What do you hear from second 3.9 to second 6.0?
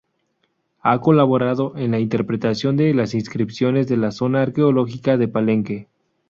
la zona arqueológica de Palenque.